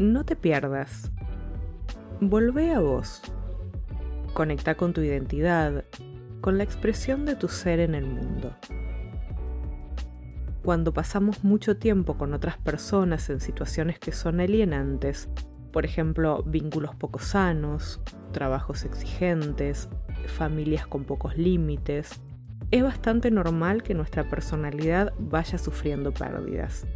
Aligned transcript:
No 0.00 0.24
te 0.24 0.34
pierdas. 0.34 1.12
Volvé 2.22 2.72
a 2.72 2.80
vos. 2.80 3.20
Conecta 4.32 4.74
con 4.74 4.94
tu 4.94 5.02
identidad, 5.02 5.84
con 6.40 6.56
la 6.56 6.64
expresión 6.64 7.26
de 7.26 7.36
tu 7.36 7.48
ser 7.48 7.80
en 7.80 7.94
el 7.94 8.06
mundo. 8.06 8.56
Cuando 10.64 10.94
pasamos 10.94 11.44
mucho 11.44 11.76
tiempo 11.76 12.16
con 12.16 12.32
otras 12.32 12.56
personas 12.56 13.28
en 13.28 13.40
situaciones 13.40 13.98
que 13.98 14.10
son 14.12 14.40
alienantes, 14.40 15.28
por 15.70 15.84
ejemplo, 15.84 16.44
vínculos 16.44 16.94
poco 16.94 17.18
sanos, 17.18 18.00
trabajos 18.32 18.86
exigentes, 18.86 19.90
familias 20.28 20.86
con 20.86 21.04
pocos 21.04 21.36
límites, 21.36 22.22
es 22.70 22.82
bastante 22.82 23.30
normal 23.30 23.82
que 23.82 23.92
nuestra 23.92 24.26
personalidad 24.30 25.12
vaya 25.18 25.58
sufriendo 25.58 26.10
pérdidas. 26.10 26.86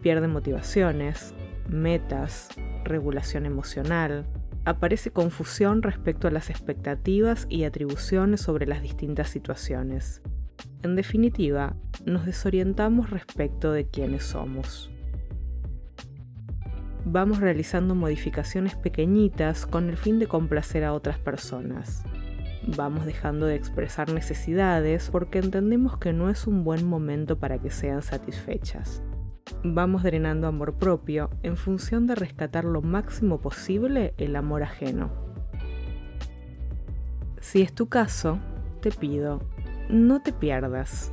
Pierde 0.00 0.28
motivaciones, 0.28 1.34
metas, 1.70 2.48
regulación 2.84 3.46
emocional, 3.46 4.26
aparece 4.64 5.10
confusión 5.10 5.82
respecto 5.82 6.28
a 6.28 6.30
las 6.30 6.50
expectativas 6.50 7.46
y 7.48 7.64
atribuciones 7.64 8.40
sobre 8.40 8.66
las 8.66 8.82
distintas 8.82 9.28
situaciones. 9.28 10.22
En 10.82 10.96
definitiva, 10.96 11.76
nos 12.04 12.26
desorientamos 12.26 13.10
respecto 13.10 13.72
de 13.72 13.86
quiénes 13.86 14.24
somos. 14.24 14.90
Vamos 17.04 17.40
realizando 17.40 17.94
modificaciones 17.94 18.76
pequeñitas 18.76 19.66
con 19.66 19.88
el 19.88 19.96
fin 19.96 20.18
de 20.18 20.26
complacer 20.26 20.84
a 20.84 20.92
otras 20.92 21.18
personas. 21.18 22.04
Vamos 22.76 23.06
dejando 23.06 23.46
de 23.46 23.54
expresar 23.54 24.12
necesidades 24.12 25.08
porque 25.10 25.38
entendemos 25.38 25.96
que 25.96 26.12
no 26.12 26.28
es 26.28 26.46
un 26.46 26.62
buen 26.62 26.86
momento 26.86 27.38
para 27.38 27.58
que 27.58 27.70
sean 27.70 28.02
satisfechas 28.02 29.02
vamos 29.62 30.02
drenando 30.02 30.46
amor 30.46 30.74
propio 30.74 31.30
en 31.42 31.56
función 31.56 32.06
de 32.06 32.14
rescatar 32.14 32.64
lo 32.64 32.82
máximo 32.82 33.40
posible 33.40 34.14
el 34.18 34.36
amor 34.36 34.62
ajeno. 34.62 35.10
Si 37.40 37.62
es 37.62 37.72
tu 37.72 37.88
caso, 37.88 38.38
te 38.80 38.90
pido, 38.90 39.40
no 39.88 40.22
te 40.22 40.32
pierdas. 40.32 41.12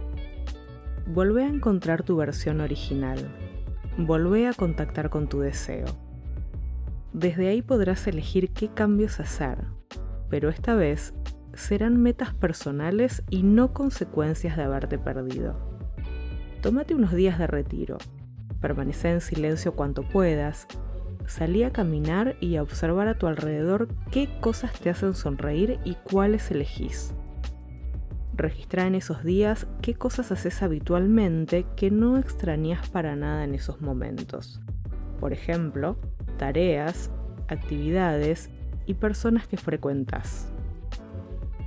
Volvé 1.08 1.44
a 1.44 1.50
encontrar 1.50 2.04
tu 2.04 2.18
versión 2.18 2.62
original. 2.62 3.18
Volvé 3.98 4.48
a 4.48 4.54
contactar 4.54 5.10
con 5.10 5.28
tu 5.28 5.40
deseo. 5.40 5.86
Desde 7.14 7.48
ahí 7.48 7.62
podrás 7.62 8.06
elegir 8.08 8.52
qué 8.52 8.68
cambios 8.68 9.20
hacer, 9.20 9.66
pero 10.30 10.50
esta 10.50 10.76
vez 10.76 11.14
serán 11.54 12.02
metas 12.02 12.34
personales 12.34 13.24
y 13.30 13.44
no 13.44 13.74
consecuencias 13.74 14.58
de 14.58 14.64
haberte 14.64 15.00
perdido. 15.00 15.56
Tómate 16.62 16.94
unos 16.94 17.14
días 17.14 17.40
de 17.40 17.48
retiro 17.48 17.98
permanece 18.60 19.12
en 19.12 19.22
silencio 19.22 19.76
cuanto 19.76 20.04
puedas, 20.04 20.68
salí 21.26 21.64
a 21.64 21.72
caminar 21.72 22.36
y 22.40 22.56
a 22.56 22.64
observar 22.64 23.08
a 23.08 23.18
tu 23.18 23.28
alrededor 23.28 23.90
qué 24.12 24.30
cosas 24.40 24.72
te 24.80 24.90
hacen 24.90 25.14
sonreír 25.14 25.80
y 25.84 25.96
cuáles 25.96 26.50
elegís. 26.52 27.14
Registra 28.34 28.86
en 28.86 28.96
esos 28.96 29.24
días 29.24 29.68
qué 29.82 29.96
cosas 29.96 30.32
haces 30.32 30.62
habitualmente 30.62 31.66
que 31.76 31.90
no 31.90 32.18
extrañas 32.18 32.88
para 32.90 33.16
nada 33.16 33.44
en 33.44 33.56
esos 33.56 33.82
momentos. 33.82 34.62
Por 35.20 35.34
ejemplo, 35.34 35.98
tareas, 36.38 37.10
actividades 37.48 38.52
y 38.86 38.94
personas 38.94 39.48
que 39.48 39.58
frecuentas. 39.58 40.54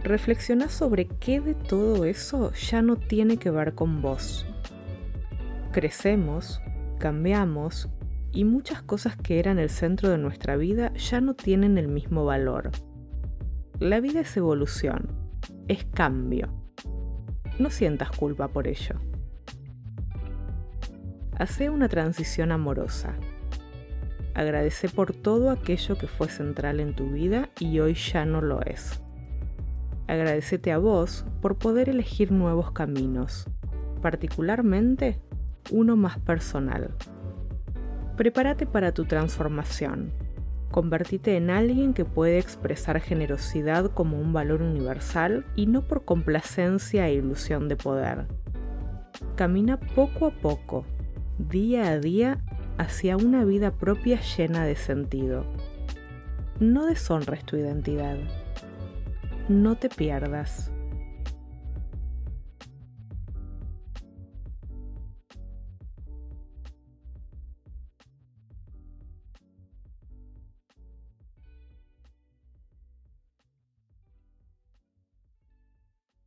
Reflexiona 0.02 0.68
sobre 0.68 1.06
qué 1.06 1.40
de 1.40 1.54
todo 1.54 2.04
eso 2.04 2.52
ya 2.52 2.80
no 2.82 2.96
tiene 2.96 3.36
que 3.36 3.50
ver 3.50 3.74
con 3.74 4.00
vos. 4.00 4.46
Crecemos, 5.72 6.62
cambiamos 7.00 7.88
y 8.30 8.44
muchas 8.44 8.82
cosas 8.82 9.16
que 9.16 9.40
eran 9.40 9.58
el 9.58 9.70
centro 9.70 10.08
de 10.10 10.18
nuestra 10.18 10.56
vida 10.56 10.92
ya 10.94 11.20
no 11.20 11.34
tienen 11.34 11.78
el 11.78 11.88
mismo 11.88 12.24
valor. 12.24 12.70
La 13.80 13.98
vida 13.98 14.20
es 14.20 14.36
evolución, 14.36 15.08
es 15.66 15.84
cambio. 15.84 16.48
No 17.58 17.70
sientas 17.70 18.10
culpa 18.12 18.48
por 18.48 18.68
ello. 18.68 19.00
Hace 21.36 21.70
una 21.70 21.88
transición 21.88 22.52
amorosa. 22.52 23.14
Agradece 24.34 24.88
por 24.88 25.12
todo 25.12 25.50
aquello 25.50 25.96
que 25.96 26.06
fue 26.06 26.28
central 26.28 26.78
en 26.78 26.94
tu 26.94 27.10
vida 27.10 27.50
y 27.58 27.80
hoy 27.80 27.94
ya 27.94 28.24
no 28.26 28.40
lo 28.40 28.62
es. 28.62 29.02
Agradecete 30.06 30.70
a 30.70 30.78
vos 30.78 31.24
por 31.40 31.58
poder 31.58 31.88
elegir 31.88 32.30
nuevos 32.30 32.72
caminos, 32.72 33.48
particularmente 34.02 35.20
uno 35.70 35.96
más 35.96 36.18
personal. 36.18 36.94
Prepárate 38.16 38.66
para 38.66 38.92
tu 38.92 39.04
transformación. 39.04 40.12
Convertite 40.70 41.36
en 41.36 41.50
alguien 41.50 41.94
que 41.94 42.04
puede 42.04 42.38
expresar 42.38 43.00
generosidad 43.00 43.90
como 43.92 44.20
un 44.20 44.32
valor 44.32 44.62
universal 44.62 45.44
y 45.56 45.66
no 45.66 45.82
por 45.82 46.04
complacencia 46.04 47.08
e 47.08 47.14
ilusión 47.14 47.68
de 47.68 47.76
poder. 47.76 48.26
Camina 49.36 49.78
poco 49.78 50.26
a 50.26 50.30
poco, 50.30 50.84
día 51.38 51.88
a 51.88 51.98
día, 51.98 52.38
hacia 52.78 53.16
una 53.16 53.44
vida 53.44 53.72
propia 53.72 54.20
llena 54.20 54.64
de 54.64 54.76
sentido. 54.76 55.44
No 56.60 56.86
deshonres 56.86 57.44
tu 57.44 57.56
identidad. 57.56 58.16
No 59.48 59.76
te 59.76 59.88
pierdas. 59.88 60.70